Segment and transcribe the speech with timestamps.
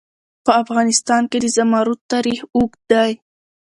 [0.45, 3.11] په افغانستان کې د زمرد تاریخ اوږد دی.